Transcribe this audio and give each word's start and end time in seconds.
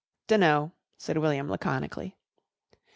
"Dunno," 0.25 0.71
said 0.97 1.19
William 1.19 1.47
laconically. 1.47 2.15